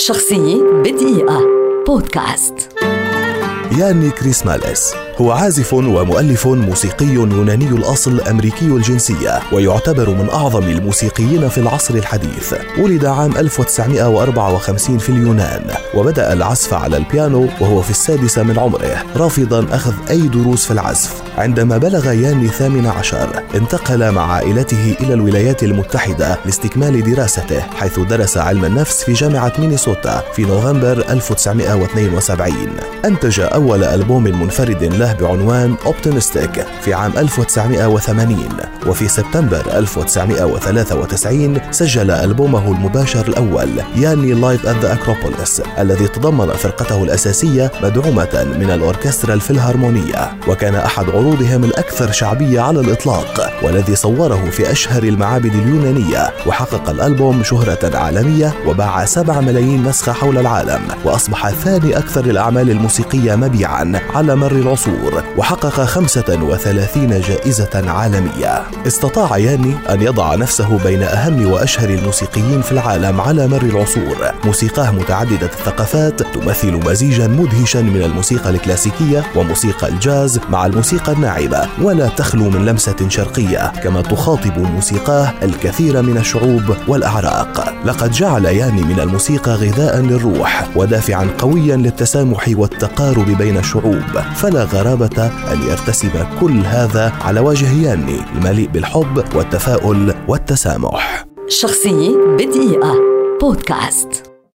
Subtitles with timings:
[0.00, 1.40] شخصية بدقيقة.
[1.86, 2.54] بودكاست.
[3.78, 11.58] ياني كريسماليس هو عازف ومؤلف موسيقي يوناني الأصل أمريكي الجنسية ويعتبر من أعظم الموسيقيين في
[11.58, 12.54] العصر الحديث.
[12.78, 15.62] ولد عام 1954 في اليونان
[15.94, 21.22] وبدأ العزف على البيانو وهو في السادسة من عمره رافضا أخذ أي دروس في العزف.
[21.38, 28.38] عندما بلغ ياني الثامن عشر انتقل مع عائلته إلى الولايات المتحدة لاستكمال دراسته حيث درس
[28.38, 32.54] علم النفس في جامعة مينيسوتا في نوفمبر 1972
[33.04, 38.48] أنتج أول ألبوم منفرد له بعنوان Optimystique في عام 1980
[38.86, 47.04] وفي سبتمبر 1993 سجل ألبومه المباشر الأول Yanni Live at the Acropolis الذي تضمن فرقته
[47.04, 54.72] الأساسية مدعومة من الأوركسترا الفيلهارمونية وكان أحد عروضهم الأكثر شعبية على الإطلاق والذي صوره في
[54.72, 56.30] أشهر المعابد اليونانية.
[56.46, 63.34] وحقق الألبوم شهرة عالمية وباع 7 ملايين نسخة حول العالم وأصبح ثاني أكثر الأعمال الموسيقية
[63.34, 64.99] مبيعا على مر العصور.
[65.36, 68.62] وحقق 35 جائزة عالمية.
[68.86, 74.32] استطاع ياني أن يضع نفسه بين أهم وأشهر الموسيقيين في العالم على مر العصور.
[74.44, 82.08] موسيقاه متعددة الثقافات تمثل مزيجا مدهشا من الموسيقى الكلاسيكية وموسيقى الجاز مع الموسيقى الناعمة ولا
[82.08, 87.74] تخلو من لمسة شرقية كما تخاطب موسيقاه الكثير من الشعوب والأعراق.
[87.84, 94.20] لقد جعل ياني من الموسيقى غذاء للروح ودافعا قويا للتسامح والتقارب بين الشعوب.
[94.36, 94.89] فلا غرابة
[95.52, 96.10] أن يرتسم
[96.40, 101.24] كل هذا على وجه ياني المليء بالحب والتفاؤل والتسامح.
[101.48, 102.94] شخصية بدقيقة.
[103.40, 104.29] بودكاست.